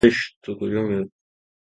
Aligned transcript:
ثابت 0.03 0.59
قدمی 0.61 1.11